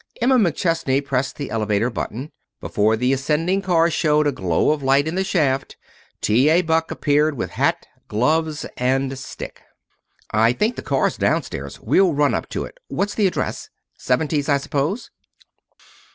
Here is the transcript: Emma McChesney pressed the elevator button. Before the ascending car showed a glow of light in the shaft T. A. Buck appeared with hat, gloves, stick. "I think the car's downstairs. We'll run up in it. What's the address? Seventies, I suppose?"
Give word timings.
Emma 0.19 0.37
McChesney 0.39 1.05
pressed 1.05 1.35
the 1.35 1.51
elevator 1.51 1.91
button. 1.91 2.31
Before 2.59 2.97
the 2.97 3.13
ascending 3.13 3.61
car 3.61 3.91
showed 3.91 4.25
a 4.25 4.31
glow 4.31 4.71
of 4.71 4.81
light 4.81 5.07
in 5.07 5.13
the 5.13 5.23
shaft 5.23 5.77
T. 6.21 6.49
A. 6.49 6.63
Buck 6.63 6.89
appeared 6.89 7.37
with 7.37 7.51
hat, 7.51 7.85
gloves, 8.07 8.65
stick. 9.13 9.61
"I 10.31 10.53
think 10.53 10.75
the 10.75 10.81
car's 10.81 11.17
downstairs. 11.17 11.79
We'll 11.79 12.15
run 12.15 12.33
up 12.33 12.47
in 12.55 12.65
it. 12.65 12.79
What's 12.87 13.13
the 13.13 13.27
address? 13.27 13.69
Seventies, 13.95 14.49
I 14.49 14.57
suppose?" 14.57 15.11